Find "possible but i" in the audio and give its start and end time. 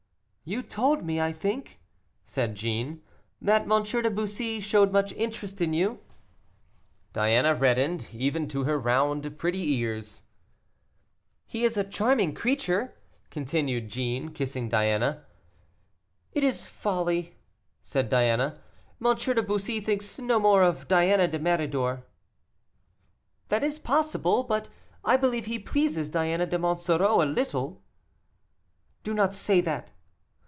23.79-25.15